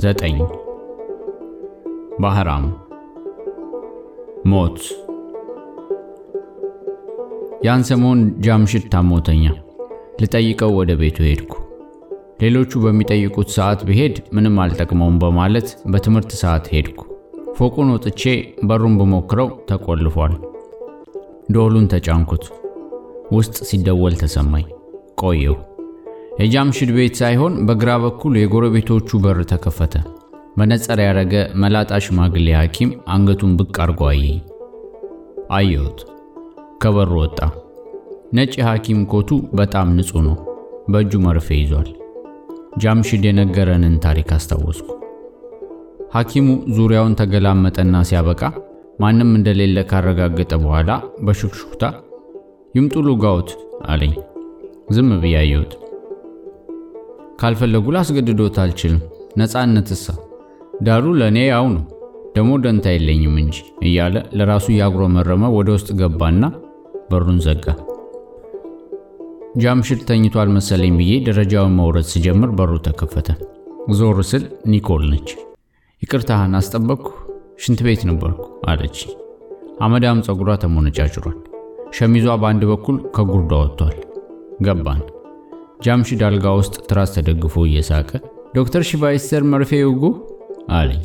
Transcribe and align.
ዘጠኝ 0.00 0.36
ባህራም 2.20 2.64
ሞት 4.46 4.78
ያን 7.64 7.82
ሰሞን 7.88 8.20
ጃምሽድ 8.40 8.84
ታሞተኛ 8.92 9.44
ልጠይቀው 10.20 10.72
ወደ 10.78 10.92
ቤቱ 11.00 11.18
ሄድኩ። 11.22 11.52
ሌሎቹ 12.42 12.80
በሚጠይቁት 12.84 13.48
ሰዓት 13.56 13.80
ብሄድ 13.88 14.16
ምንም 14.32 14.56
አልጠቅመውም 14.64 15.16
በማለት 15.18 15.68
በትምህርት 15.92 16.32
ሰዓት 16.40 16.66
ሄድኩ። 16.74 17.00
ፎቁን 17.58 17.90
ወጥቼ 17.94 18.22
በሩን 18.62 18.94
ብሞክረው 19.00 19.50
ተቆልፏል። 19.70 20.34
ደወሉን 21.50 21.90
ተጫንኩት። 21.94 22.44
ውስጥ 23.32 23.56
ሲደወል 23.68 24.14
ተሰማኝ። 24.22 24.66
ቆየው። 25.22 25.56
የጃምሽድ 26.40 26.90
ቤት 26.96 27.14
ሳይሆን 27.20 27.54
በግራ 27.68 27.90
በኩል 28.02 28.34
የጎረቤቶቹ 28.38 29.18
በር 29.24 29.38
ተከፈተ። 29.50 29.94
መነጽር 30.60 30.98
ያደረገ 31.04 31.32
መላጣ 31.62 31.98
ሽማግሌ 32.04 32.46
ሐኪም 32.58 32.90
አንገቱን 33.14 33.52
ብቅ 33.58 33.74
አርጎ 33.84 34.00
አየኝ። 34.10 34.38
አየሁት። 35.50 35.98
ከበሩ 36.82 37.12
ወጣ። 37.22 37.38
ነጭ 38.32 38.52
የሐኪም 38.58 39.00
ኮቱ 39.12 39.30
በጣም 39.54 39.88
ንጹሕ 39.96 40.22
ነው። 40.26 40.36
በእጁ 40.90 41.12
መርፌ 41.24 41.48
ይዟል። 41.58 41.88
ጃምሽድ 42.82 43.24
የነገረንን 43.28 43.96
ታሪክ 44.04 44.30
አስታወስኩ። 44.36 44.88
ሐኪሙ 46.14 46.46
ዙሪያውን 46.76 47.18
ተገላመጠና 47.20 47.96
ሲያበቃ 48.08 48.42
ማንም 49.00 49.30
እንደሌለ 49.36 49.84
ካረጋገጠ 49.90 50.52
በኋላ 50.64 50.90
በሹክሹክታ 51.20 51.84
ይምጡ 52.74 52.96
ልውጋዎት 53.06 53.52
አለኝ። 53.86 54.14
ዝም 54.90 55.10
ብዬ 55.22 55.36
ካልፈለጉ 57.40 57.86
ላስገድዶት 57.94 58.56
አልችልም። 58.62 59.02
ነፃነትሳ 59.40 60.04
ዳሩ 60.86 61.04
ለእኔ 61.20 61.38
ያው 61.46 61.66
ነው፣ 61.74 61.84
ደግሞ 62.34 62.50
ደንታ 62.64 62.86
የለኝም 62.94 63.36
እንጂ 63.42 63.56
እያለ 63.86 64.16
ለራሱ 64.38 64.66
እያጉረመረመ 64.74 65.44
ወደ 65.56 65.68
ውስጥ 65.76 65.88
ገባና 66.00 66.42
በሩን 67.10 67.38
ዘጋ። 67.46 67.66
ጃምሽድ 69.62 70.00
ተኝቷል 70.08 70.50
መሰለኝ 70.56 70.92
ብዬ 70.98 71.12
ደረጃውን 71.28 71.76
መውረድ 71.78 72.06
ስጀምር 72.12 72.50
በሩ 72.58 72.72
ተከፈተ። 72.86 73.28
ዞር 73.98 74.18
ስል 74.30 74.44
ኒኮል 74.72 75.04
ነች። 75.12 75.30
ይቅርታህን 76.02 76.58
አስጠበቅኩ፣ 76.58 77.08
ሽንት 77.62 77.80
ቤት 77.86 78.02
ነበርኩ 78.10 78.42
አለች። 78.70 78.98
አመዳም 79.80 80.20
ፀጉሯ 80.26 80.56
ተሞነጫጭሯል። 80.62 81.38
ሸሚዟ 81.98 82.36
በአንድ 82.42 82.64
በኩል 82.70 82.98
ከጉርዷ 83.16 83.52
ወጥቷል። 83.62 83.96
ገባን። 84.66 85.00
ጃምሽድ 85.84 86.22
አልጋ 86.26 86.46
ውስጥ 86.58 86.74
ትራስ 86.88 87.10
ተደግፎ 87.16 87.54
እየሳቀ 87.66 88.08
ዶክተር 88.56 88.82
ሽቫይስተር 88.88 89.42
መርፌ 89.50 89.70
ይውጉ 89.78 90.02
አለኝ። 90.72 91.02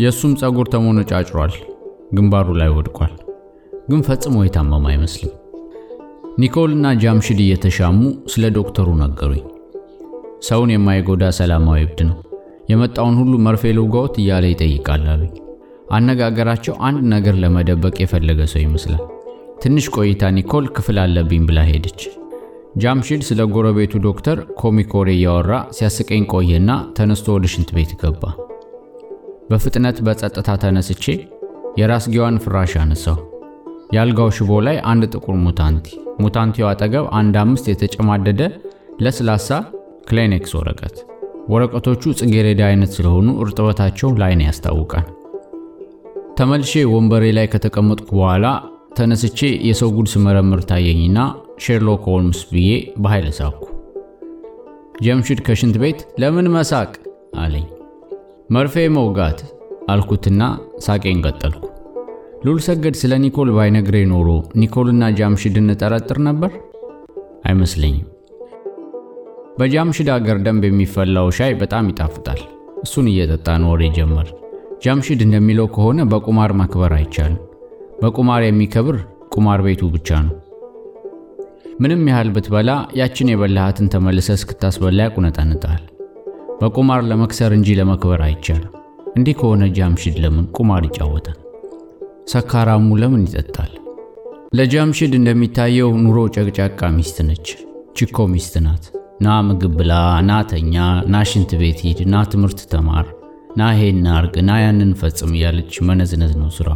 የእሱም 0.00 0.32
ፀጉር 0.40 0.66
ተሞነጫጭሯል፣ 0.72 1.52
ግንባሩ 2.16 2.48
ላይ 2.60 2.70
ወድቋል። 2.76 3.12
ግን 3.88 4.00
ፈጽሞ 4.06 4.36
የታመመ 4.44 4.84
አይመስልም። 4.92 5.34
ኒኮልና 6.38 6.86
ጃምሽድ 7.02 7.40
እየተሻሙ 7.44 8.00
ስለ 8.32 8.50
ዶክተሩ 8.58 8.88
ነገሩኝ። 9.02 9.44
ሰውን 10.48 10.72
የማይጎዳ 10.74 11.30
ሰላማዊ 11.38 11.82
እብድ 11.86 12.00
ነው። 12.08 12.16
የመጣውን 12.70 13.18
ሁሉ 13.20 13.34
መርፌ 13.46 13.72
ልውጋዎት 13.76 14.16
እያለ 14.22 14.46
ይጠይቃል 14.50 15.04
አሉኝ። 15.12 15.34
አነጋገራቸው 15.92 16.74
አንድ 16.88 17.02
ነገር 17.14 17.36
ለመደበቅ 17.42 17.96
የፈለገ 18.00 18.40
ሰው 18.52 18.62
ይመስላል። 18.64 19.02
ትንሽ 19.62 19.86
ቆይታ 19.94 20.30
ኒኮል 20.36 20.66
ክፍል 20.76 20.98
አለብኝ 21.04 21.42
ብላ 21.48 21.60
ሄደች። 21.70 22.00
ጃምሽድ 22.78 23.22
ስለ 23.28 23.40
ጎረቤቱ 23.52 23.92
ዶክተር 24.04 24.38
ኮሚኮሬ 24.60 25.08
እያወራ 25.14 25.52
ሲያስቀኝ 25.76 26.22
ቆየና 26.32 26.70
ተነስቶ 26.96 27.26
ወደ 27.36 27.46
ሽንት 27.52 27.70
ቤት 27.76 27.92
ገባ። 28.02 28.22
በፍጥነት 29.50 29.96
በጸጥታ 30.06 30.48
ተነስቼ 30.64 31.04
የራስጌዋን 31.80 32.36
ፍራሽ 32.44 32.72
አነሳው። 32.82 33.18
የአልጋው 33.94 34.30
ሽቦ 34.36 34.60
ላይ 34.66 34.76
አንድ 34.90 35.04
ጥቁር 35.12 35.36
ሙታንቲ፣ 35.44 35.86
ሙታንቲው 36.22 36.68
አጠገብ 36.70 37.06
አንድ 37.20 37.34
አምስት 37.42 37.66
የተጨማደደ 37.72 38.40
ለስላሳ 39.02 39.48
ክላይኔክስ 40.08 40.52
ወረቀት። 40.58 40.96
ወረቀቶቹ 41.50 42.12
ጽጌረዳ 42.20 42.62
አይነት 42.70 42.90
ስለሆኑ 42.96 43.28
እርጥበታቸው 43.42 44.10
ለዓይን 44.20 44.42
ያስታውቃል። 44.46 45.06
ተመልሼ 46.38 46.72
ወንበሬ 46.92 47.24
ላይ 47.38 47.46
ከተቀመጥኩ 47.52 48.08
በኋላ 48.18 48.46
ተነስቼ 48.98 49.38
የሰው 49.68 49.90
ጉድ 49.96 50.08
ስመረምር 50.12 50.60
ታየኝና 50.70 51.18
ሼርሎክ 51.60 52.04
ሆልምስ 52.10 52.40
ብዬ 52.50 52.70
በኃይል 52.98 53.28
ሳኩ። 53.38 53.60
ጀምሽድ 55.04 55.40
ከሽንት 55.46 55.76
ቤት 55.82 56.00
ለምን 56.20 56.46
መሳቅ 56.54 56.90
አለኝ። 57.38 57.66
መርፌ 58.50 58.84
መውጋት 58.96 59.40
አልኩትና 59.88 60.42
ሳቄን 60.86 61.18
ቀጠልኩ። 61.24 61.64
ሉል 62.44 62.58
ሰገድ 62.66 62.94
ስለ 63.00 63.12
ኒኮል 63.22 63.48
ባይነግረኝ 63.50 63.96
ኖሮ 64.10 64.28
ኒኮልና 64.60 65.04
ጃምሽድ 65.18 65.56
እንጠረጥር 65.62 66.18
ነበር? 66.28 66.50
አይመስለኝም። 67.46 68.06
በጃምሽድ 69.58 70.08
አገር 70.16 70.38
ደንብ 70.44 70.64
የሚፈላው 70.66 71.28
ሻይ 71.38 71.54
በጣም 71.62 71.88
ይጣፍጣል። 71.90 72.40
እሱን 72.82 73.06
እየጠጣን 73.12 73.62
ወሬ 73.70 73.84
ጀመር። 73.96 74.28
ጃምሽድ 74.84 75.20
እንደሚለው 75.24 75.66
ከሆነ 75.74 76.00
በቁማር 76.12 76.52
ማክበር 76.60 76.92
አይቻልም። 76.98 77.40
በቁማር 78.02 78.42
የሚከብር 78.44 78.96
ቁማር 79.34 79.62
ቤቱ 79.66 79.82
ብቻ 79.94 80.08
ነው። 80.26 80.34
ምንም 81.78 82.00
ያህል 82.10 82.28
ብትበላ 82.34 82.70
ያችን 82.98 83.30
የበላሃትን 83.30 83.90
ተመልሰ 83.92 84.28
እስክታስበላ 84.36 85.04
ያቁነጠንጣል። 85.06 85.82
በቁማር 86.60 87.02
ለመክሰር 87.10 87.52
እንጂ 87.56 87.76
ለመክበር 87.78 88.22
አይቻልም። 88.26 88.72
እንዲህ 89.16 89.34
ከሆነ 89.40 89.64
ጃምሽድ 89.76 90.16
ለምን 90.24 90.46
ቁማር 90.56 90.82
ይጫወታል? 90.88 91.36
ሰካራሙ 92.32 92.88
ለምን 93.02 93.22
ይጠጣል? 93.26 93.70
ለጃምሽድ 94.54 95.12
እንደሚታየው 95.18 95.90
ኑሮ 96.04 96.18
ጨቅጫቃ 96.36 96.80
ሚስት 96.96 97.18
ነች። 97.28 97.46
ቺኮ 97.96 98.26
ሚስት 98.34 98.54
ናት። 98.66 98.84
ና 99.22 99.38
ምግብ 99.46 99.72
ብላ፣ 99.78 99.92
ና 100.28 100.42
ተኛ፣ 100.50 100.74
ና 101.12 101.24
ሽንት 101.30 101.52
ቤት 101.62 101.80
ሂድ፣ 101.86 102.00
ና 102.12 102.24
ትምህርት 102.32 102.60
ተማር፣ 102.72 103.06
ና 103.58 103.70
ይሄን 103.72 104.06
አርግ፣ 104.16 104.36
ና 104.48 104.60
ያንን 104.64 104.92
ፈጽም 105.00 105.32
እያለች 105.36 105.74
መነዝነዝ 105.88 106.34
ነው 106.42 106.50
ስራ። 106.58 106.68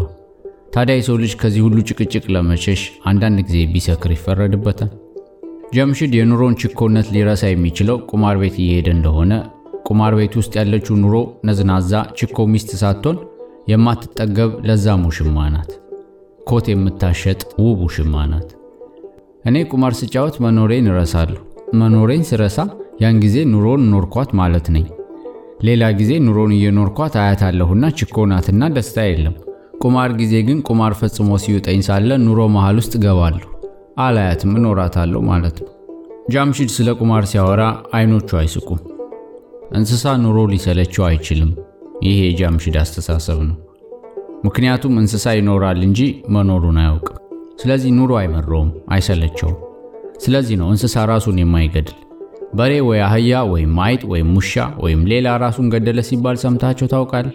ታዲያ 0.73 0.95
የሰው 0.99 1.17
ልጅ 1.23 1.33
ከዚህ 1.41 1.63
ሁሉ 1.65 1.79
ጭቅጭቅ 1.89 2.25
ለመሸሽ 2.35 2.81
አንዳንድ 3.11 3.39
ጊዜ 3.47 3.59
ቢሰክር 3.73 4.11
ይፈረድበታል። 4.15 4.91
ጀምሽድ 5.75 6.13
የኑሮን 6.17 6.55
ችኮነት 6.63 7.07
ሊረሳ 7.15 7.43
የሚችለው 7.51 7.99
ቁማር 8.11 8.37
ቤት 8.43 8.57
እየሄደ 8.63 8.89
እንደሆነ 8.97 9.33
ቁማር 9.89 10.15
ቤት 10.19 10.35
ውስጥ 10.41 10.53
ያለችው 10.61 10.95
ኑሮ 11.03 11.15
ነዝናዛ 11.49 11.93
ችኮ 12.19 12.47
ሚስት 12.53 12.71
ሳትሆን 12.83 13.17
የማትጠገብ 13.73 14.53
ለዛም 14.69 15.05
ውሽማ 15.09 15.47
ናት። 15.55 15.71
ኮት 16.47 16.67
የምታሸጥ 16.73 17.41
ውብ 17.63 17.81
ውሽማ 17.87 18.25
ናት። 18.33 18.49
እኔ 19.45 19.65
ቁማር 19.73 19.95
ስጫወት 20.01 20.37
መኖሬን 20.45 20.89
እረሳለሁ። 20.93 21.41
መኖሬን 21.81 22.27
ስረሳ 22.31 22.57
ያን 23.03 23.17
ጊዜ 23.25 23.37
ኑሮን 23.53 23.83
ኖርኳት 23.93 24.31
ማለት 24.41 24.67
ነኝ። 24.75 24.87
ሌላ 25.67 25.85
ጊዜ 25.99 26.13
ኑሮን 26.27 26.53
እየኖርኳት 26.57 27.15
አያታለሁና 27.23 27.85
ችኮ 27.99 28.27
ናትና 28.33 28.69
ደስታ 28.77 29.05
የለም። 29.07 29.35
ቁማር 29.83 30.11
ጊዜ 30.19 30.35
ግን 30.47 30.59
ቁማር 30.69 30.93
ፈጽሞ 30.99 31.39
ሲውጠኝ 31.43 31.81
ሳለ 31.87 32.11
ኑሮ 32.25 32.41
መሃል 32.55 32.77
ውስጥ 32.81 32.95
ገባለሁ። 33.05 33.49
አላያትም፣ 33.99 34.53
እኖራታለሁ 34.59 35.21
ማለት 35.29 35.57
ነው። 35.63 35.71
ጃምሽድ 36.33 36.71
ስለ 36.75 36.89
ቁማር 37.01 37.25
ሲያወራ 37.31 37.63
አይኖቹ 37.95 38.29
አይስቁም። 38.41 38.81
እንስሳ 39.75 40.15
ኑሮ 40.23 40.39
ሊሰለቸው 40.53 41.05
አይችልም። 41.09 41.51
ይሄ 42.03 42.19
የጃምሽድ 42.27 42.77
አስተሳሰብ 42.83 43.39
ነው። 43.49 43.57
ምክንያቱም 44.45 44.95
እንስሳ 44.99 45.35
ይኖራል 45.39 45.81
እንጂ 45.89 46.01
መኖሩን 46.35 46.79
አያውቅም። 46.83 47.19
ስለዚህ 47.63 47.91
ኑሮ 47.99 48.13
አይመረውም፣ 48.21 48.71
አይሰለቸውም። 48.93 49.59
ስለዚህ 50.19 50.57
ነው 50.61 50.69
እንስሳ 50.73 51.05
ራሱን 51.13 51.37
የማይገድል። 51.43 51.99
በሬ 52.55 52.73
ወይ 52.89 53.01
አህያ 53.07 53.43
ወይም 53.53 53.75
አይጥ 53.85 54.03
ወይም 54.13 54.31
ውሻ 54.39 54.55
ወይም 54.83 55.03
ሌላ 55.13 55.37
ራሱን 55.45 55.67
ገደለ 55.75 56.01
ሲባል 56.09 56.37
ሰምታቸው 56.43 56.87
ታውቃል? 56.87 57.29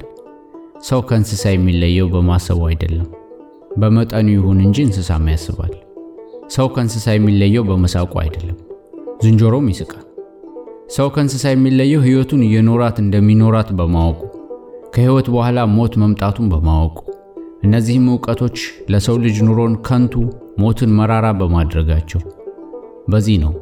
ሰው 0.85 0.99
ከእንስሳ 1.07 1.43
የሚለየው 1.53 2.07
በማሰቡ 2.13 2.59
አይደለም፣ 2.69 3.07
በመጠኑ 3.77 4.27
ይሁን 4.35 4.59
እንጂ 4.65 4.77
እንስሳም 4.85 5.25
ያስባል። 5.33 5.73
ሰው 6.55 6.67
ከእንስሳ 6.73 7.05
የሚለየው 7.15 7.63
በመሳቁ 7.69 8.13
አይደለም፣ 8.23 8.57
ዝንጀሮም 9.23 9.67
ይስቃል። 9.71 10.03
ሰው 10.95 11.07
ከእንስሳ 11.15 11.45
የሚለየው 11.51 12.01
ሕይወቱን 12.05 12.41
እየኖራት 12.47 12.97
እንደሚኖራት 13.03 13.69
በማወቁ 13.79 14.19
ከሕይወት 14.93 15.27
በኋላ 15.33 15.59
ሞት 15.73 15.93
መምጣቱን 16.03 16.49
በማወቁ 16.53 16.97
እነዚህም 17.63 18.05
እውቀቶች 18.11 18.57
ለሰው 18.91 19.15
ልጅ 19.23 19.37
ኑሮን 19.47 19.73
ከንቱ፣ 19.87 20.13
ሞትን 20.61 20.91
መራራ 20.99 21.27
በማድረጋቸው 21.39 22.21
በዚህ 23.11 23.37
ነው 23.43 23.53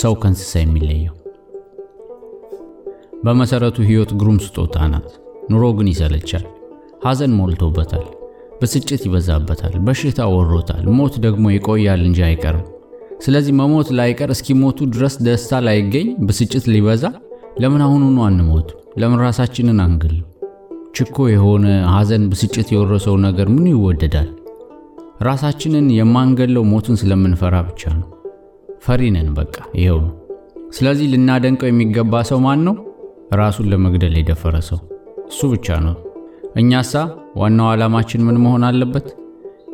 ሰው 0.00 0.14
ከእንስሳ 0.22 0.52
የሚለየው። 0.60 1.14
በመሰረቱ 3.24 3.76
ሕይወት 3.88 4.12
ግሩም 4.20 4.38
ስጦታ 4.44 4.76
ናት። 4.92 5.08
ኑሮ 5.50 5.64
ግን 5.76 5.88
ይሰለቻል። 5.92 6.44
ሐዘን 7.02 7.32
ሞልቶበታል። 7.38 8.06
ብስጭት 8.60 9.02
ይበዛበታል። 9.06 9.74
በሽታ 9.86 10.20
ወሮታል። 10.32 10.84
ሞት 10.98 11.14
ደግሞ 11.24 11.44
ይቆያል 11.54 12.00
እንጂ 12.06 12.18
አይቀርም። 12.28 12.64
ስለዚህ 13.20 13.52
መሞት 13.60 13.88
ላይቀር 13.98 14.30
እስኪሞቱ 14.34 14.88
ድረስ 14.94 15.14
ደስታ 15.26 15.60
ላይገኝ 15.66 16.08
ብስጭት 16.26 16.64
ሊበዛ 16.72 17.04
ለምን 17.60 17.82
አሁኑኑ 17.86 18.18
አንሞት? 18.26 18.68
ለምን 18.98 19.20
ራሳችንን 19.20 19.78
አንገልም? 19.84 20.26
ችኮ 20.94 21.16
የሆነ 21.28 21.64
ሐዘን፣ 21.94 22.22
ብስጭት 22.30 22.68
የወረሰው 22.74 23.16
ነገር 23.24 23.46
ምን 23.54 23.66
ይወደዳል? 23.72 24.28
ራሳችንን 25.22 25.86
የማንገለው 25.96 26.64
ሞትን 26.64 26.96
ስለምንፈራ 26.96 27.54
ብቻ 27.68 27.82
ነው። 27.96 28.06
ፈሪ 28.82 29.02
በቃ 29.38 29.56
ይኸው 29.76 29.98
ነው። 30.04 30.12
ስለዚህ 30.70 31.06
ልናደንቀው 31.12 31.68
የሚገባ 31.70 32.22
ሰው 32.30 32.38
ማን 32.38 32.60
ነው? 32.66 32.74
ራሱን 33.34 33.66
ለመግደል 33.72 34.14
የደፈረ 34.18 34.56
ሰው፣ 34.68 34.78
እሱ 35.28 35.40
ብቻ 35.54 35.68
ነው። 35.86 35.94
እኛሳ 36.56 36.92
ዋናው 37.36 37.68
ዓላማችን 37.72 38.24
ምን 38.26 38.36
መሆን 38.44 38.62
አለበት? 38.68 39.06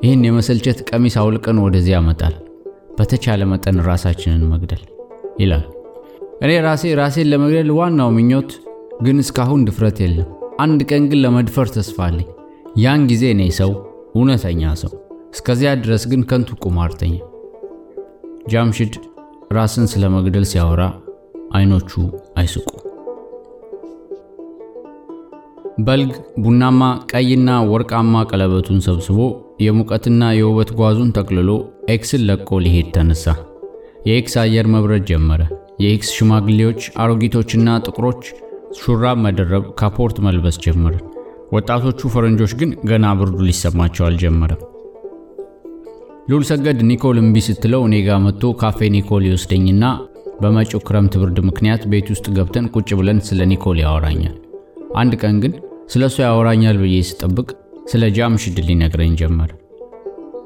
ይህን 0.03 0.23
የመሰልቸት 0.27 0.79
ቀሚስ 0.89 1.15
አውልቀን 1.21 1.59
ወደዚህ 1.65 1.93
ያመጣል። 1.97 2.35
በተቻለ 2.99 3.43
መጠን 3.53 3.79
ራሳችንን 3.89 4.43
መግደል 4.53 4.83
ይላል። 5.41 5.65
እኔ 6.43 6.53
ራሴ 6.67 6.93
ራሴን 7.01 7.29
ለመግደል 7.33 7.71
ዋናው 7.79 8.11
ምኞት 8.17 8.51
ግን 9.03 9.19
እስካሁን 9.25 9.65
ድፍረት 9.69 9.99
የለም። 10.05 10.29
አንድ 10.61 10.81
ቀን 10.91 11.05
ግን 11.11 11.23
ለመድፈር 11.25 11.69
ተስፋ 11.77 11.99
አለኝ። 12.07 12.29
ያን 12.77 13.03
ጊዜ 13.11 13.25
እኔ 13.35 13.43
ሰው፣ 13.59 13.71
እውነተኛ 14.15 14.63
ሰው፣ 14.83 14.93
እስከዚያ 15.33 15.71
ድረስ 15.83 16.03
ግን 16.11 16.23
ከንቱ 16.31 16.51
ቁማርተኛ። 16.65 17.15
ጃምሽድ 18.53 18.95
ራስን 19.53 19.87
ስለ 19.93 20.05
መግደል 20.15 20.47
ሲያወራ 20.51 20.83
አይኖቹ 21.55 21.91
አይስቁ። 22.37 22.69
በልግ 25.85 26.11
ቡናማ 26.43 26.83
ቀይና 27.11 27.51
ወርቃማ 27.71 28.21
ቀለበቱን 28.29 28.79
ሰብስቦ 28.87 29.19
የሙቀትና 29.65 30.23
የውበት 30.35 30.71
ጓዙን 30.79 31.11
ጠቅልሎ 31.17 31.51
ኤክስን 31.95 32.23
ለቆ 32.29 32.59
ሊሄድ 32.65 32.89
ተነሳ። 32.95 33.25
የኤክስ 34.09 34.35
አየር 34.43 34.67
መብረድ 34.75 35.05
ጀመረ። 35.11 35.41
የኤክስ 35.83 36.11
ሽማግሌዎች፣ 36.17 36.81
አሮጊቶችና 37.03 37.77
ጥቁሮች 37.87 38.23
ሹራብ 38.81 39.19
መደረብ፣ 39.25 39.65
ካፖርት 39.81 40.17
መልበስ 40.27 40.59
ጀመረ። 40.65 40.95
ወጣቶቹ 41.55 42.11
ፈረንጆች 42.15 42.55
ግን 42.61 42.71
ገና 42.91 43.13
ብርዱ 43.19 43.39
ሊሰማቸው 43.49 44.07
አልጀመረም። 44.09 44.63
ሉል 46.29 46.45
ሰገድ 46.51 46.79
ኒኮል 46.91 47.19
እምቢ 47.23 47.39
ስትለው 47.49 47.83
እኔ 47.89 47.97
ጋ 48.07 48.19
መጥቶ 48.25 48.53
ካፌ 48.61 48.89
ኒኮል 48.95 49.25
ይወስደኝና 49.29 49.85
በመጪው 50.41 50.81
ክረምት 50.87 51.15
ብርድ 51.21 51.39
ምክንያት 51.49 51.83
ቤት 51.93 52.09
ውስጥ 52.15 52.27
ገብተን 52.37 52.67
ቁጭ 52.75 52.91
ብለን 53.01 53.21
ስለ 53.27 53.43
ኒኮል 53.51 53.79
ያወራኛል። 53.83 54.35
አንድ 54.97 55.13
ቀን 55.23 55.37
ግን 55.43 55.53
ስለ 55.89 56.03
እሱ 56.11 56.17
ያወራኛል 56.25 56.77
ብዬ 56.83 56.97
ስጠብቅ 57.09 57.49
ስለ 57.91 58.05
ጃምሽድ 58.17 58.57
ሊነግረኝ 58.69 59.13
ጀመር። 59.21 59.51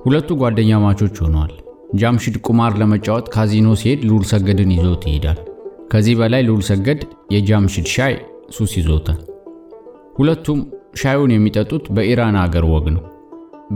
ሁለቱ 0.04 0.28
ጓደኛማቾች 0.40 1.16
ሆነዋል። 1.24 1.52
ጃምሽድ 1.94 2.36
ቁማር 2.46 2.72
ለመጫወት 2.80 3.26
ካዚኖ 3.34 3.68
ሲሄድ 3.80 4.00
ሉል 4.08 4.24
ሰገድን 4.32 4.72
ይዞት 4.76 5.04
ይሄዳል። 5.08 5.38
ከዚህ 5.92 6.14
በላይ 6.20 6.42
ሉል 6.48 6.62
ሰገድ 6.68 7.00
የጃምሽድ 7.34 7.86
ሻይ 7.94 8.14
ሱስ 8.56 8.72
ይዞታል። 8.78 9.20
ሁለቱም 10.18 10.60
ሻዩን 11.00 11.32
የሚጠጡት 11.34 11.84
በኢራን 11.96 12.36
አገር 12.42 12.64
ወግ 12.72 12.86
ነው። 12.96 13.04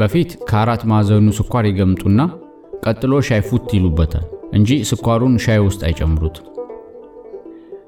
በፊት 0.01 0.31
ከአራት 0.49 0.83
ማዕዘኑ 0.91 1.29
ስኳር 1.39 1.65
ይገምጡና 1.71 2.21
ቀጥሎ 2.87 3.15
ሻይ 3.29 3.43
ፉት 3.49 3.69
ይሉበታል 3.77 4.25
እንጂ 4.53 4.71
ስኳሩን 4.91 5.35
ሻይ 5.45 5.61
ውስጥ 5.67 5.81
አይጨምሩትም። 5.89 6.47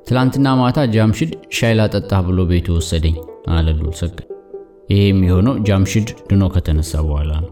ትላንትና 0.09 0.49
ማታ 0.61 0.79
ጃምሽድ 0.95 1.31
ሻይ 1.57 1.75
ላጠጣ 1.79 2.13
ብሎ 2.27 2.41
ቤቱ 2.51 2.67
ወሰደኝ 2.77 3.17
አለ 3.53 3.69
ሰገድ። 3.93 4.27
ይሄ 4.91 5.03
የሚሆነው 5.07 5.55
ጃምሽድ 5.67 6.09
ድኖ 6.29 6.45
ከተነሳ 6.55 6.93
በኋላ 7.07 7.33
ነው። 7.45 7.51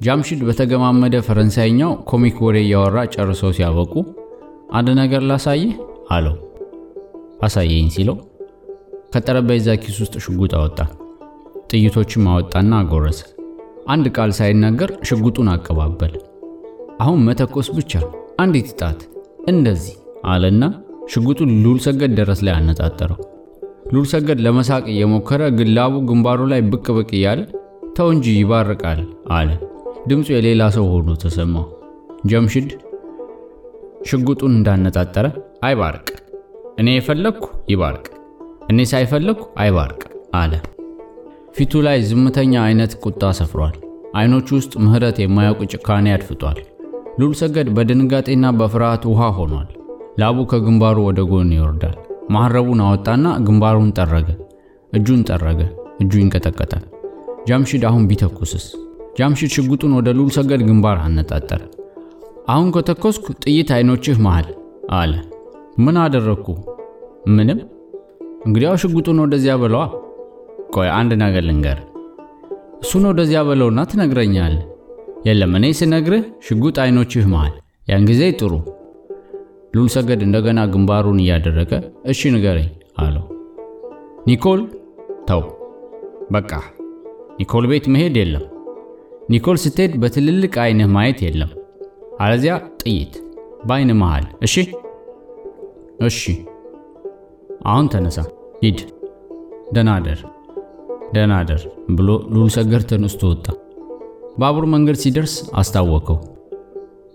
ጃምሽድ 0.00 0.40
በተገማመደ 0.48 1.16
ፈረንሳይኛው 1.26 1.92
ኮሚክ 2.10 2.36
ወሬ 2.46 2.56
እያወራ 2.64 2.98
ጨርሰው 3.14 3.52
ሲያበቁ 3.58 3.92
አንድ 4.72 4.88
ነገር 5.00 5.22
ላሳየህ 5.30 5.74
አለው። 6.10 6.34
አሳየኝ 7.42 7.88
ሲለው 7.94 8.16
ከጠረጴዛ 9.14 9.76
ኪስ 9.82 9.96
ውስጥ 10.02 10.14
ሽጉጥ 10.24 10.52
አወጣ። 10.58 10.78
ጥይቶችም 11.70 12.24
አወጣና 12.32 12.72
አጎረሰ። 12.82 13.20
አንድ 13.88 14.06
ቃል 14.16 14.30
ሳይናገር 14.38 14.90
ሽጉጡን 15.08 15.48
አቀባበል። 15.52 16.14
አሁን 17.00 17.22
መተኮስ 17.26 17.68
ብቻ 17.76 17.92
አንዲት 18.40 18.68
ጣት 18.80 19.00
እንደዚህ 19.48 19.96
አለና 20.24 20.62
ሽጉጡን 21.12 21.50
ሉል 21.64 21.78
ሰገድ 21.78 22.12
ደረት 22.18 22.40
ላይ 22.46 22.54
አነጣጠረው። 22.54 23.18
ሉል 23.92 24.06
ሰገድ 24.12 24.38
ለመሳቅ 24.44 24.84
እየሞከረ 24.92 25.42
ግላቡ 25.58 25.94
ግንባሩ 26.08 26.40
ላይ 26.52 26.60
ብቅ 26.70 26.86
ብቅ 26.96 27.10
እያለ 27.18 27.40
ተው 27.96 28.08
እንጂ 28.14 28.26
ይባርቃል 28.36 29.00
አለ። 29.36 29.50
ድምፁ 30.08 30.26
የሌላ 30.34 30.62
ሰው 30.76 30.86
ሆኖ 30.92 31.10
ተሰማው። 31.22 31.66
ጀምሽድ 32.30 32.68
ሽጉጡን 34.08 34.52
እንዳነጣጠረ 34.56 35.26
አይባርቅ፣ 35.66 36.08
እኔ 36.80 36.88
የፈለግኩ 36.94 37.44
ይባርቅ፣ 37.72 38.06
እኔ 38.70 38.86
ሳይፈለግኩ 38.92 39.44
አይባርቅ 39.62 40.00
አለ። 40.40 40.52
ፊቱ 41.56 41.82
ላይ 41.86 41.98
ዝምተኛ 42.08 42.54
አይነት 42.64 42.94
ቁጣ 43.04 43.30
ሰፍሯል። 43.40 43.76
አይኖቹ 44.16 44.48
ውስጥ 44.58 44.72
ምሕረት 44.84 45.18
የማያውቅ 45.22 45.62
ጭካኔ 45.74 46.06
አድፍጧል። 46.12 46.58
ሉል 47.20 47.34
ሰገድ 47.40 47.68
በድንጋጤና 47.76 48.46
በፍርሃት 48.58 49.04
ውሃ 49.10 49.30
ሆኗል። 49.38 49.68
ላቡ 50.20 50.38
ከግንባሩ 50.52 50.98
ወደ 51.08 51.20
ጎን 51.30 51.50
ይወርዳል። 51.56 51.96
መሐረቡን 52.30 52.80
አወጣና 52.84 53.26
ግንባሩን 53.46 53.90
ጠረገ። 53.98 54.28
እጁን 54.92 55.20
ጠረገ። 55.28 55.60
እጁ 56.00 56.12
ይንቀጠቀጣል። 56.20 56.84
ጃምሽድ 57.48 57.82
አሁን 57.88 58.04
ቢተኩስስ? 58.10 58.64
ጃምሽድ 59.18 59.50
ሽጉጡን 59.56 59.92
ወደ 59.98 60.08
ሉል 60.16 60.30
ሰገድ 60.36 60.62
ግንባር 60.68 60.96
አነጣጠረ። 61.04 61.60
አሁን 62.48 62.68
ከተኮስኩ 62.74 63.26
ጥይት 63.44 63.70
አይኖችህ 63.76 64.16
መሃል 64.26 64.48
አለ። 64.92 65.12
ምን 65.78 65.96
አደረግኩ? 66.02 66.48
ምንም። 67.28 67.60
እንግዲያው 68.46 68.76
ሽጉጡን 68.82 69.20
ወደዚያ 69.24 69.54
በለዋ። 69.62 69.84
ቆይ 70.76 70.88
አንድ 70.98 71.12
ነገር 71.22 71.44
ልንገር። 71.48 71.78
እሱን 72.82 73.04
ወደዚያ 73.10 73.40
በለውና 73.48 73.80
ትነግረኛለህ። 73.90 74.64
የለም 75.26 75.52
እኔ 75.58 75.66
ስነግርህ 75.78 76.24
ሽጉጥ 76.46 76.76
አይኖችህ 76.82 77.24
መሃል። 77.32 77.54
ያን 77.88 78.04
ጊዜ 78.10 78.22
ጥሩ። 78.38 78.52
ሉል 79.76 79.88
ሰገድ 79.94 80.20
እንደገና 80.26 80.60
ግንባሩን 80.72 81.20
እያደረገ 81.22 81.72
እሺ 82.12 82.30
ንገረኝ 82.34 82.68
አለው። 82.98 83.24
ኒኮል 84.28 84.60
ተው፣ 85.28 85.42
በቃ 86.34 86.50
ኒኮል 87.40 87.64
ቤት 87.70 87.86
መሄድ 87.94 88.14
የለም። 88.20 88.44
ኒኮል 89.30 89.56
ስትሄድ 89.64 89.92
በትልልቅ 90.02 90.54
አይንህ 90.64 90.88
ማየት 90.96 91.20
የለም። 91.26 91.50
አለዚያ 92.20 92.54
ጥይት 92.82 93.14
በአይን 93.66 93.90
መሃል። 94.00 94.26
እሺ 94.46 94.54
እሺ። 96.08 96.20
አሁን 97.66 97.86
ተነሳ፣ 97.92 98.18
ሂድ፣ 98.62 98.80
ደናደር 99.72 100.20
ደናደር 101.14 101.62
ብሎ 101.96 102.08
ሉል 102.34 102.50
ሰገድ 102.56 102.82
ተነስቶ 102.90 103.22
ወጣ። 103.30 103.46
ባቡር 104.38 104.64
መንገድ 104.72 104.96
ሲደርስ 105.02 105.34
አስታወቀው። 105.54 106.18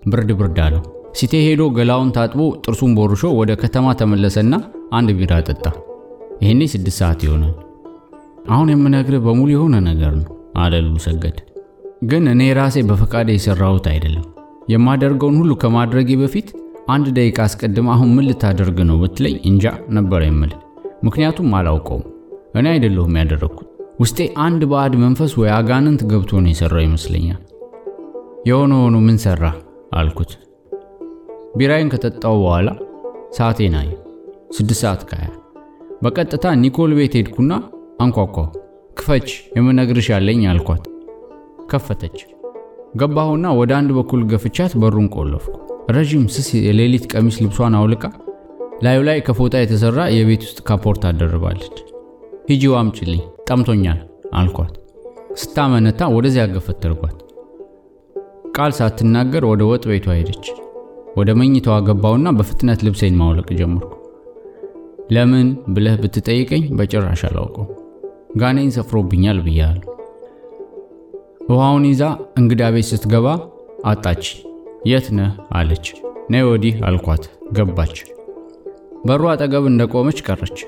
ብርድ 0.06 0.30
ብርድ 0.38 0.58
አለው። 0.64 0.82
ሲቴ 1.12 1.34
ሄዶ 1.46 1.62
ገላውን 1.76 2.10
ታጥቦ 2.16 2.42
ጥርሱን 2.64 2.92
ቦርሾ 2.98 3.22
ወደ 3.38 3.52
ከተማ 3.62 3.86
ተመለሰና 4.00 4.54
አንድ 4.92 5.10
ቢራ 5.18 5.34
ጠጣ። 5.48 5.64
ይሄኔ 6.42 6.60
ስድስት 6.72 6.98
ሰዓት 7.00 7.20
ይሆናል። 7.26 7.54
አሁን 8.50 8.70
የምነግርህ 8.72 9.20
በሙሉ 9.26 9.48
የሆነ 9.54 9.74
ነገር 9.88 10.12
ነው 10.20 10.30
አለ 10.62 10.74
ሰገድ። 11.04 11.36
ግን 12.04 12.24
እኔ 12.32 12.42
ራሴ 12.58 12.76
በፈቃዴ 12.88 13.28
የሰራሁት 13.34 13.86
አይደለም። 13.92 14.24
የማደርገውን 14.72 15.38
ሁሉ 15.40 15.52
ከማድረጌ 15.62 16.10
በፊት 16.22 16.48
አንድ 16.88 17.06
ደቂቃ 17.16 17.38
አስቀድም 17.46 17.88
አሁን 17.94 18.10
ምን 18.14 18.26
ልታደርግ 18.28 18.78
ነው 18.88 18.96
ብትለኝ 19.02 19.36
እንጃ 19.50 19.64
ነበር 19.96 20.22
የምልህ። 20.26 20.60
ምክንያቱም 21.04 21.54
አላውቀውም። 21.58 22.04
እኔ 22.54 22.66
አይደለሁም 22.72 23.16
ያደረግኩት። 23.20 23.68
ውስጤ 24.00 24.18
አንድ 24.44 24.62
ባዕድ 24.70 24.94
መንፈስ 25.02 25.32
ወይ 25.40 25.50
አጋንንት 25.56 26.00
ገብቶ 26.10 26.40
ነው 26.42 26.50
የሰራው 26.52 26.82
ይመስለኛል። 26.86 27.40
የሆነ 28.48 28.72
ሆኖ 28.82 28.96
ምን 29.06 29.18
ሰራ 29.24 29.44
አልኩት። 29.94 30.30
ቢራይን 31.52 31.90
ከጠጣው 31.92 32.36
በኋላ 32.42 32.68
ሰዓቴን 33.36 33.74
አየሁ። 33.80 33.98
ስድስት 34.56 34.80
ሰዓት 34.82 35.02
ከሀያ 35.08 35.30
በቀጥታ 36.02 36.44
ኒኮል 36.62 36.92
ቤት 36.98 37.14
ሄድኩና 37.18 37.52
አንኳኳሁ። 38.02 38.46
ክፈች 38.96 39.28
የምነግርሽ 39.56 40.06
ያለኝ 40.12 40.40
አልኳት። 40.50 40.84
ከፈተች። 41.70 42.18
ገባሁና 43.00 43.46
ወደ 43.58 43.72
አንድ 43.78 43.90
በኩል 43.98 44.22
ገፍቻት 44.32 44.72
በሩን 44.82 45.06
ቆለፍኩ። 45.14 45.54
ረዥም 45.94 46.24
ስስ 46.34 46.48
የሌሊት 46.60 47.04
ቀሚስ 47.12 47.36
ልብሷን 47.44 47.76
አውልቃ 47.78 48.04
ላዩ 48.84 49.00
ላይ 49.08 49.18
ከፎጣ 49.26 49.54
የተሰራ 49.60 50.00
የቤት 50.14 50.42
ውስጥ 50.46 50.60
ካፖርት 50.68 51.02
አደርባለች። 51.10 51.76
ሂጂ 52.48 52.72
አምጪልኝ 52.80 53.22
ጠምቶኛል 53.48 54.00
አልኳት። 54.34 54.74
ስታመነታ 55.42 56.02
ወደዚያ 56.14 56.44
ገፈተርኳት። 56.54 57.18
ቃል 58.56 58.72
ሳትናገር 58.78 59.44
ወደ 59.50 59.62
ወጥ 59.70 59.84
ቤቷ 59.90 60.06
ሄደች። 60.16 60.46
ወደ 61.16 61.30
መኝታዋ 61.38 61.76
ገባውና 61.86 62.28
በፍጥነት 62.36 62.80
ልብሴን 62.86 63.18
ማውለቅ 63.20 63.48
ጀመርኩ። 63.58 63.90
ለምን 65.12 65.48
ብለህ 65.74 65.96
ብትጠይቀኝ 66.02 66.64
በጭራሽ 66.78 67.22
አላውቀው። 67.28 67.66
ጋኔን 68.36 68.70
ሰፍሮብኛል 68.76 69.38
ብያለሁ። 69.46 69.88
ውሃውን 71.50 71.84
ይዛ 71.90 72.02
እንግዳ 72.40 72.62
ቤት 72.74 72.88
ስትገባ 72.90 73.26
አጣች። 73.84 74.24
የት 74.90 75.06
ነህ 75.18 75.30
አለች። 75.58 75.86
ነይ 76.32 76.44
ወዲህ 76.48 76.76
አልኳት። 76.88 77.24
ገባች። 77.56 77.96
በሩ 79.06 79.22
አጠገብ 79.32 79.64
እንደቆመች 79.68 80.18
ቀረች። 80.26 80.58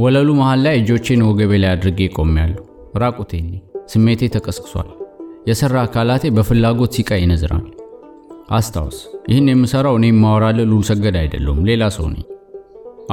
ወለሉ 0.00 0.28
መሃል 0.38 0.60
ላይ 0.66 0.74
እጆቼን 0.80 1.22
ወገቤ 1.28 1.52
ላይ 1.62 1.70
አድርጌ 1.72 2.08
ቆሜያለሁ። 2.16 2.62
ራቁቴን 2.96 3.48
ስሜቴ 3.86 4.30
ተቀስቅሷል። 4.34 4.88
የሰራ 5.48 5.76
አካላቴ 5.86 6.24
በፍላጎት 6.36 6.94
ሲቃ 6.96 7.18
ይነዝራል። 7.20 7.66
አስታውስ፣ 8.50 8.96
ይህን 9.28 9.48
የምሰራው 9.50 9.96
እኔ 9.98 10.06
የማወራልህ 10.10 10.66
ሉል 10.70 10.84
ሰገድ 10.88 11.16
አይደለሁም፣ 11.20 11.60
ሌላ 11.68 11.82
ሰው 11.96 12.06
ነኝ። 12.12 12.24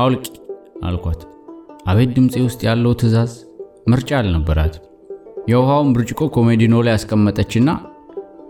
አውልቂ 0.02 0.26
አልኳት። 0.88 1.22
አቤት 1.88 2.10
ድምፄ 2.16 2.36
ውስጥ 2.46 2.60
ያለው 2.68 2.94
ትዕዛዝ! 3.02 3.34
ምርጫ 3.88 4.10
አልነበራት። 4.20 4.76
የውሃውን 5.52 5.92
ብርጭቆ 5.96 6.22
ኮሜዲኖ 6.36 6.76
ላይ 6.86 6.94
ያስቀመጠችና 6.96 7.70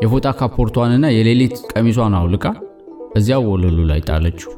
የፎጣ 0.02 0.28
ካፖርቷንና 0.40 1.06
የሌሊት 1.14 1.58
ቀሚሷን 1.72 2.16
አውልቃ 2.20 2.46
እዚያው 3.18 3.46
ወለሉ 3.52 3.78
ላይ 3.92 4.02
ጣለችው። 4.10 4.52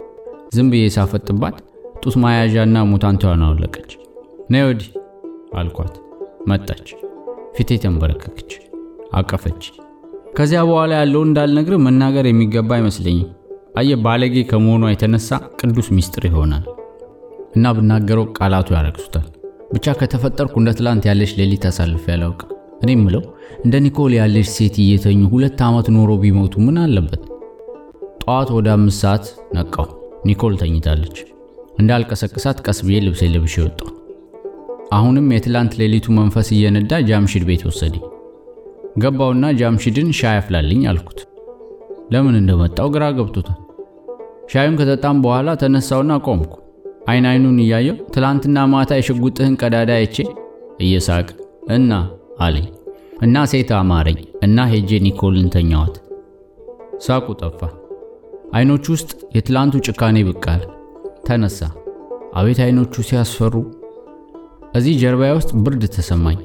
ዝም 0.55 0.69
ብዬ 0.71 0.86
ሳፈጥባት 0.95 1.57
ጡት 2.03 2.15
ማያዣና 2.24 2.77
ሙታንቷን 2.91 3.43
አወለቀች። 3.48 3.91
ነይ 4.51 4.63
ወዲህ 4.67 4.89
አልኳት። 5.55 5.95
መጣች። 6.50 6.88
ፊቴ 7.55 7.79
ተንበረከከች፣ 7.83 8.51
አቀፈች። 9.13 9.63
ከዚያ 10.38 10.59
በኋላ 10.67 10.91
ያለው 11.00 11.21
እንዳልነግር 11.27 11.75
መናገር 11.86 12.25
የሚገባ 12.27 12.69
አይመስለኝም። 12.75 13.27
አየ 13.79 13.98
ባለጌ 14.03 14.36
ከመሆኗ 14.50 14.86
የተነሳ 14.91 15.29
ቅዱስ 15.59 15.88
ሚስጥር 15.98 16.24
ይሆናል 16.29 16.63
እና 17.55 17.71
ብናገረው 17.77 18.25
ቃላቱ 18.38 18.69
ያረክሱታል። 18.77 19.27
ብቻ 19.74 19.95
ከተፈጠርኩ 20.00 20.53
እንደ 20.62 20.71
ትላንት 20.77 21.03
ያለች 21.09 21.31
ሌሊት 21.39 21.65
አሳልፌ 21.69 22.05
አላውቅም። 22.15 22.51
እኔ 22.83 22.91
ምለው 23.01 23.24
እንደ 23.63 23.75
ኒኮል 23.86 24.13
ያለች 24.19 24.50
ሴት 24.55 24.75
እየተኙ 24.83 25.21
ሁለት 25.33 25.62
ዓመት 25.67 25.88
ኖሮ 25.95 26.12
ቢሞቱ 26.24 26.53
ምን 26.65 26.77
አለበት? 26.83 27.24
ጠዋት 28.24 28.50
ወደ 28.57 28.67
አምስት 28.75 29.00
ሰዓት 29.03 29.25
ነቃው። 29.57 29.88
ኒኮል 30.27 30.53
ተኝታለች። 30.62 31.17
እንዳልቀሰቅሳት 31.79 32.57
ቀስ 32.65 32.79
ብዬ 32.88 32.98
ልብሴ 33.05 33.31
ልብሼ 33.33 33.55
ወጣሁ። 33.65 33.89
አሁንም 34.93 35.27
የትላንት 35.33 35.74
ሌሊቱ 35.81 36.07
መንፈስ 36.17 36.48
እየነዳ 36.55 37.01
ጃምሽድ 37.09 37.43
ቤት 37.50 37.63
ወሰደኝ። 37.67 38.03
ገባውና 39.01 39.46
ጃምሽድን 39.60 40.10
ሻይ 40.20 40.38
አፍላልኝ 40.38 40.82
አልኩት። 40.91 41.20
ለምን 42.13 42.36
እንደመጣው 42.39 42.88
ግራ 42.96 43.06
ገብቶታል። 43.18 43.60
ሻዩን 44.51 44.77
ከጠጣም 44.79 45.18
በኋላ 45.24 45.50
ተነሳውና 45.62 46.13
ቆምኩ። 46.25 46.53
አይን 47.10 47.25
አይኑን 47.29 47.60
እያየው 47.63 47.98
ትላንትና 48.13 48.65
ማታ 48.72 48.91
የሽጉጥህን 48.98 49.58
ቀዳዳ 49.62 49.91
አይቼ 50.00 50.18
እየሳቅ 50.79 51.27
እና 51.70 51.91
አለኝ 52.39 52.68
እና 53.22 53.46
ሴት 53.51 53.72
አማረኝ 53.77 54.18
እና 54.44 54.68
ሄጄ 54.72 55.00
ኒኮልን 55.06 55.48
ተኛዋት። 55.56 55.96
ሳቁ 57.06 57.27
ጠፋ። 57.41 57.62
አይኖቹ 58.53 58.86
ውስጥ 58.96 59.10
የትላንቱ 59.36 59.82
ጭካኔ 59.88 60.18
አለ። 60.53 60.62
ተነሳ። 61.27 61.60
አቤት 62.39 62.60
አይኖቹ 62.65 62.94
ሲያስፈሩ! 63.08 63.53
እዚህ 64.77 64.94
ጀርባዬ 65.01 65.32
ውስጥ 65.38 65.51
ብርድ 65.63 65.84
ተሰማኝ። 65.96 66.39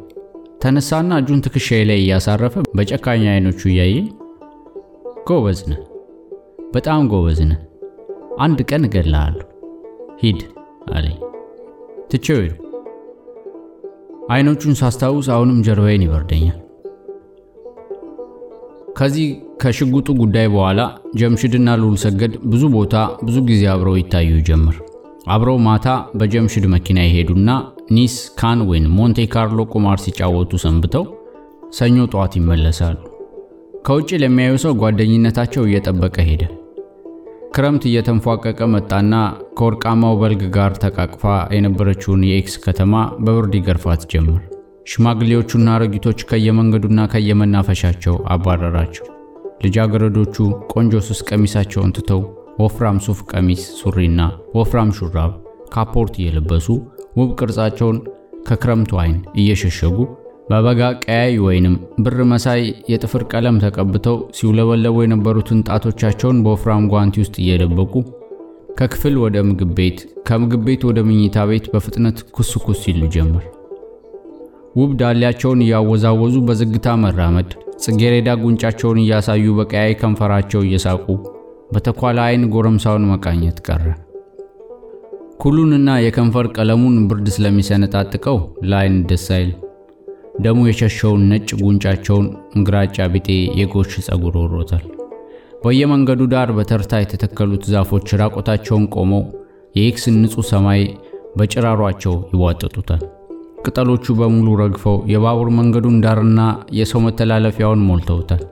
ተነሳና 0.64 1.16
እጁን 1.20 1.40
ትከሻዬ 1.44 1.80
ላይ 1.88 1.98
እያሳረፈ 2.02 2.54
በጨካኝ 2.76 3.24
አይኖቹ 3.30 3.60
እያየኝ 3.70 4.06
ጎበዝ 5.28 5.58
ነህ፣ 5.70 5.80
በጣም 6.74 7.00
ጎበዝ 7.10 7.40
ነህ፣ 7.50 7.58
አንድ 8.44 8.58
ቀን 8.70 8.86
እገድልሃለሁ፣ 8.88 9.44
ሂድ 10.22 10.40
አለኝ። 10.94 11.18
ትቼው 12.10 12.38
ሄድኩ። 12.40 12.60
አይኖቹን 14.34 14.78
ሳስታውስ 14.80 15.28
አሁንም 15.34 15.60
ጀርባዬን 15.66 16.06
ይበርደኛል። 16.06 16.58
ከዚህ 18.98 19.28
ከሽጉጡ 19.62 20.08
ጉዳይ 20.22 20.48
በኋላ 20.52 20.80
ጀምሽድና 21.20 21.70
ሉል 21.80 21.96
ሰገድ 22.02 22.34
ብዙ 22.50 22.64
ቦታ 22.74 22.94
ብዙ 23.26 23.36
ጊዜ 23.48 23.64
አብረው 23.72 23.96
ይታዩ 24.00 24.40
ጀመር። 24.48 24.76
አብረው 25.28 25.58
ማታ 25.66 25.86
በጀምሽድ 26.14 26.66
መኪና 26.72 26.98
ይሄዱና 27.06 27.50
ኒስ፣ 27.88 28.14
ካን 28.38 28.60
ወይም 28.68 28.86
ሞንቴ 28.96 29.26
ካርሎ 29.32 29.60
ቁማር 29.72 29.98
ሲጫወቱ 30.04 30.52
ሰንብተው 30.62 31.04
ሰኞ 31.72 31.96
ጠዋት 32.12 32.32
ይመለሳሉ። 32.38 32.96
ከውጭ 33.86 34.10
ለሚያዩ 34.22 34.54
ሰው 34.62 34.72
ጓደኝነታቸው 34.82 35.62
እየጠበቀ 35.66 36.16
ሄደ። 36.28 36.42
ክረምት 37.54 37.84
እየተንፏቀቀ 37.86 38.60
መጣና 38.74 39.12
ከወርቃማው 39.58 40.14
በልግ 40.20 40.42
ጋር 40.56 40.72
ተቃቅፋ 40.84 41.22
የነበረችውን 41.56 42.22
የኤክስ 42.28 42.56
ከተማ 42.64 42.94
በብርድ 43.24 43.54
ይገርፋት 43.58 44.04
ጀመር። 44.12 44.40
ሽማግሌዎቹና 44.92 45.68
አሮጊቶች 45.76 46.24
ከየመንገዱና 46.30 47.00
ከየመናፈሻቸው 47.12 48.16
አባረራቸው። 48.34 49.06
ልጃገረዶቹ 49.64 50.36
ቆንጆ 50.72 50.94
ስስ 51.06 51.20
ቀሚሳቸውን 51.28 51.94
ትተው 51.98 52.22
ወፍራም 52.60 52.98
ሱፍ 53.06 53.20
ቀሚስ 53.30 53.62
ሱሪና 53.78 54.20
ወፍራም 54.54 54.90
ሹራብ 54.98 55.32
ካፖርት 55.72 56.14
እየለበሱ 56.20 56.66
ውብ 57.16 57.30
ቅርጻቸውን 57.38 57.98
ከክረምቱ 58.48 58.92
አይን 59.02 59.18
እየሸሸጉ 59.40 59.96
በበጋ 60.48 60.80
ቀያይ 61.04 61.34
ወይንም 61.44 61.74
ብር 62.04 62.18
መሳይ 62.32 62.60
የጥፍር 62.92 63.22
ቀለም 63.32 63.60
ተቀብተው 63.62 64.16
ሲውለበለቡ 64.38 64.96
የነበሩትን 65.02 65.64
ጣቶቻቸውን 65.68 66.42
በወፍራም 66.44 66.88
ጓንቲ 66.92 67.22
ውስጥ 67.22 67.34
እየደበቁ 67.42 67.92
ከክፍል 68.78 69.16
ወደ 69.24 69.36
ምግብ 69.48 69.72
ቤት፣ 69.78 69.98
ከምግብ 70.28 70.62
ቤት 70.68 70.82
ወደ 70.88 71.00
መኝታ 71.08 71.46
ቤት 71.50 71.66
በፍጥነት 71.72 72.18
ኩስ 72.36 72.50
ኩስ 72.64 72.80
ይሉ 72.90 73.02
ጀመር። 73.14 73.44
ውብ 74.76 74.92
ዳሌያቸውን 75.00 75.60
እያወዛወዙ 75.66 76.36
በዝግታ 76.48 76.96
መራመድ፣ 77.02 77.50
ጽጌሬዳ 77.84 78.30
ጉንጫቸውን 78.42 79.00
እያሳዩ 79.02 79.54
በቀያይ 79.58 79.94
ከንፈራቸው 80.00 80.62
እየሳቁ 80.64 81.06
በተኳላ 81.74 82.18
አይን 82.28 82.44
ጎረምሳውን 82.54 83.06
መቃኘት 83.12 83.60
ቀረ። 83.68 83.84
ኩሉንና 85.44 85.90
የከንፈር 86.02 86.46
ቀለሙን 86.54 86.94
ብርድ 87.08 87.26
ስለሚሰነጣጥቀው 87.34 88.36
ለአይን 88.68 88.94
ደስ 89.08 89.24
አይል። 89.36 89.50
ደሙ 90.44 90.60
የሸሸውን 90.68 91.22
ነጭ 91.30 91.48
ጉንጫቸውን 91.60 92.26
ግራጫ 92.68 93.06
ቢጤ 93.12 93.28
የጎሽ 93.58 93.92
ጸጉር 94.06 94.36
ወሮታል። 94.42 94.84
በየመንገዱ 95.64 96.22
ዳር 96.32 96.50
በተርታ 96.58 97.02
የተተከሉት 97.02 97.66
ዛፎች 97.74 98.08
ራቆታቸውን 98.22 98.88
ቆመው 98.96 99.22
የኤክስን 99.74 100.18
ንጹሕ 100.22 100.48
ሰማይ 100.52 100.82
በጭራሯቸው 101.36 102.16
ይዋጠጡታል። 102.32 103.04
ቅጠሎቹ 103.66 104.16
በሙሉ 104.18 104.58
ረግፈው 104.62 104.98
የባቡር 105.12 105.50
መንገዱን 105.58 106.02
ዳርና 106.04 106.40
የሰው 106.78 107.02
መተላለፊያውን 107.06 107.86
ሞልተውታል። 107.88 108.42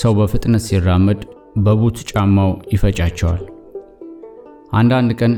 ሰው 0.00 0.14
በፍጥነት 0.18 0.64
ሲራመድ 0.68 1.20
በቡት 1.60 1.98
ጫማው 2.10 2.52
ይፈጫቸዋል። 2.72 3.42
አንዳንድ 4.72 5.12
ቀን 5.20 5.32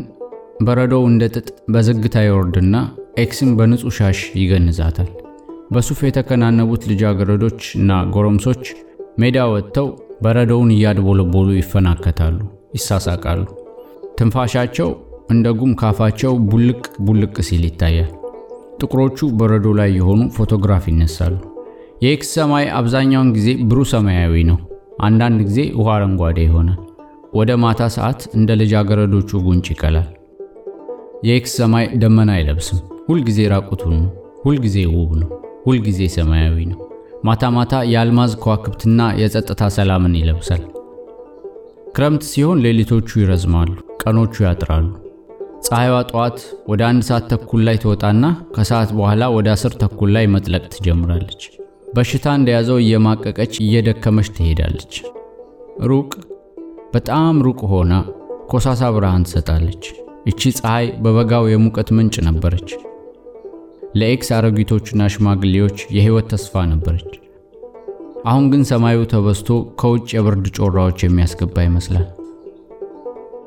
በረዶው 0.61 1.03
እንደ 1.09 1.23
ጥጥ 1.35 1.49
በዝግታ 1.69 2.17
ይወርድና 2.25 2.77
ኤክስን 3.19 3.51
በንጹህ 3.59 3.95
ሻሽ 3.99 4.21
ይገንዛታል። 4.41 5.11
በሱፍ 5.73 6.01
የተከናነቡት 6.05 6.83
ልጃገረዶች 6.91 7.61
እና 7.79 8.01
ጎረምሶች 8.15 8.65
ሜዳ 9.19 9.47
ወጥተው 9.53 9.89
በረዶውን 10.23 10.71
እያድቦለቦሉ 10.75 11.49
ይፈናከታሉ፣ 11.57 12.37
ይሳሳቃሉ። 12.77 13.43
ትንፋሻቸው 14.19 14.89
እንደ 15.31 15.49
ጉም 15.59 15.73
ካፋቸው 15.81 16.33
ቡልቅ 16.51 16.83
ቡልቅ 17.07 17.35
ሲል 17.49 17.65
ይታያል። 17.69 18.11
ጥቁሮቹ 18.81 19.29
በረዶ 19.41 19.67
ላይ 19.81 19.91
የሆኑ 19.99 20.23
ፎቶግራፍ 20.37 20.87
ይነሳሉ። 20.91 21.35
የኤክስ 22.05 22.31
ሰማይ 22.37 22.67
አብዛኛውን 22.79 23.29
ጊዜ 23.37 23.49
ብሩህ 23.71 23.89
ሰማያዊ 23.93 24.35
ነው። 24.49 24.59
አንዳንድ 25.03 25.39
ጊዜ 25.49 25.61
ውሃ 25.79 25.91
አረንጓዴ 25.97 26.39
ይሆናል። 26.47 26.81
ወደ 27.35 27.51
ማታ 27.63 27.83
ሰዓት 27.95 28.21
እንደ 28.39 28.51
ልጃገረዶቹ 28.61 29.31
ጉንጭ 29.45 29.67
ይቀላል። 29.73 30.09
የኤክስ 31.23 31.53
ሰማይ 31.59 31.85
ደመና 32.03 32.31
አይለብስም። 32.37 32.79
ሁልጊዜ 33.09 33.41
ራቁቱን 33.53 33.95
ነው። 33.99 34.09
ሁልጊዜ 34.45 34.77
ውብ 34.95 35.11
ነው። 35.21 35.29
ሁልጊዜ 35.67 36.01
ሰማያዊ 36.15 36.57
ነው። 36.71 36.79
ማታ 37.25 37.51
ማታ 37.57 37.83
የአልማዝ 37.91 38.33
ከዋክብትና 38.43 39.01
የጸጥታ 39.21 39.63
ሰላምን 39.77 40.17
ይለብሳል። 40.21 40.63
ክረምት 41.95 42.25
ሲሆን 42.31 42.63
ሌሊቶቹ 42.65 43.09
ይረዝማሉ፣ 43.21 43.71
ቀኖቹ 44.03 44.35
ያጥራሉ። 44.47 44.89
ፀሐይዋ 45.67 45.97
ጠዋት 46.11 46.39
ወደ 46.71 46.83
አንድ 46.89 47.03
ሰዓት 47.09 47.25
ተኩል 47.33 47.61
ላይ 47.67 47.77
ትወጣና 47.83 48.25
ከሰዓት 48.55 48.91
በኋላ 48.99 49.23
ወደ 49.37 49.49
አስር 49.55 49.75
ተኩል 49.83 50.11
ላይ 50.17 50.27
መጥለቅ 50.35 50.65
ትጀምራለች። 50.75 51.43
በሽታ 51.95 52.27
እንደያዘው 52.39 52.79
እየማቀቀች 52.83 53.55
እየደከመች 53.61 54.29
ትሄዳለች። 54.37 54.95
ሩቅ 55.91 56.11
በጣም 56.95 57.37
ሩቅ 57.47 57.61
ሆና 57.71 57.93
ኮሳሳ 58.51 58.91
ብርሃን 58.95 59.27
ትሰጣለች። 59.29 59.85
እቺ 60.27 60.51
ፀሐይ 60.57 60.87
በበጋው 61.05 61.45
የሙቀት 61.51 61.89
ምንጭ 61.97 62.17
ነበረች። 62.27 62.71
ለኤክስ 63.95 64.29
አሮጊቶችና 64.37 65.09
ሽማግሌዎች 65.15 65.79
የሕይወት 65.97 66.29
ተስፋ 66.33 66.63
ነበረች። 66.71 67.11
አሁን 68.25 68.45
ግን 68.53 68.63
ሰማዩ 68.71 68.99
ተበስቶ 69.13 69.49
ከውጭ 69.81 70.09
የብርድ 70.17 70.47
ጮራዎች 70.59 70.99
የሚያስገባ 71.05 71.57
ይመስላል። 71.67 72.07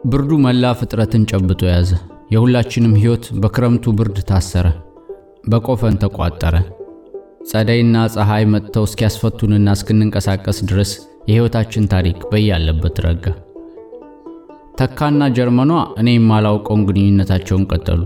ብርዱ 0.05 0.31
መላ 0.45 0.73
ፍጥረትን 0.79 1.23
ጨብጦ 1.31 1.61
ያዘ። 1.71 1.91
የሁላችንም 2.33 2.97
ሕይወት 2.99 3.25
በክረምቱ 3.41 3.93
ብርድ 3.97 4.17
ታሰረ፣ 4.29 4.67
በቆፈን 5.47 5.99
ተቋጠረ። 6.03 6.55
ጸደይና 7.49 8.05
ፀሐይ 8.13 8.45
መጥተው 8.53 8.85
እስኪያስፈቱንና 8.87 9.75
እስክንንቀሳቀስ 9.77 10.59
ድረስ 10.69 10.91
የሕይወታችን 11.27 11.89
ታሪክ 11.91 12.17
በያለበት 12.31 12.97
ረጋ። 13.05 13.25
ተካና 14.85 15.27
ጀርመኗ 15.35 15.71
እኔ 15.99 16.09
የማላውቀውን 16.13 16.81
ግንኙነታቸውን 16.87 17.63
ቀጠሉ። 17.71 18.01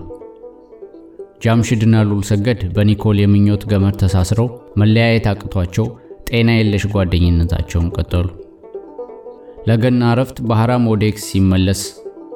ጃምሽድና 1.44 1.96
ሉል 2.08 2.22
ሰገድ 2.28 2.60
በኒኮል 2.76 3.18
የምኞት 3.20 3.62
ገመድ 3.70 3.96
ተሳስረው 4.02 4.48
መለያየት 4.80 5.26
አቅቷቸው 5.32 5.86
ጤና 6.28 6.48
የለሽ 6.56 6.84
ጓደኝነታቸውን 6.94 7.88
ቀጠሉ። 7.96 8.26
ለገና 9.68 10.02
እረፍት 10.14 10.38
ባህራም 10.50 10.86
ኤክስ 11.08 11.26
ሲመለስ 11.30 11.82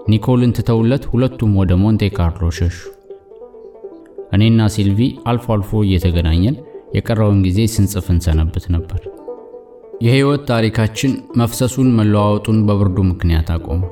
ኒኮልን 0.09 0.55
ትተውለት 0.59 1.05
ሁለቱም 1.13 1.53
ወደ 1.61 1.73
ሞንቴ 1.83 2.11
ካርሎ 2.17 2.53
ሸሹ። 2.59 2.77
እኔና 4.35 4.69
ሲልቪ 4.75 5.01
አልፎ 5.31 5.47
አልፎ 5.57 5.83
እየተገናኘን 5.87 6.57
የቀረውን 6.97 7.43
ጊዜ 7.47 7.61
ስንጽፍ 7.75 8.09
እንሰነብት 8.15 8.67
ነበር። 8.77 9.03
የሕይወት 10.05 10.43
ታሪካችን 10.51 11.13
መፍሰሱን 11.37 11.91
መለዋወጡን 11.99 12.59
በብርዱ 12.69 12.99
ምክንያት 13.11 13.51
አቆመ። 13.55 13.83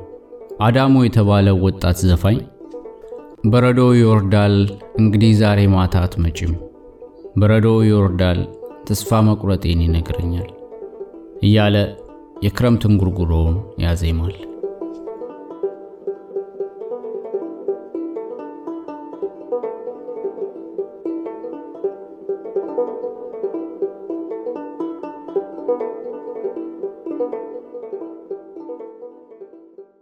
አዳሞ 0.61 0.95
የተባለው 1.05 1.57
ወጣት 1.65 1.99
ዘፋኝ 2.09 2.39
በረዶ 3.45 3.81
ይወርዳል 3.99 4.55
እንግዲህ 5.01 5.33
ዛሬ 5.41 5.61
ማታ 5.73 6.03
አትመጪም፣ 6.05 6.53
በረዶ 7.41 7.69
ይወርዳል 7.89 8.41
ተስፋ 8.89 9.21
መቁረጤን 9.29 9.83
ይነግረኛል 9.87 10.49
እያለ 11.43 11.77
የክረምት 12.47 12.85
እንጉርጉሮውን 12.91 13.57
ያዜማል። 13.85 14.35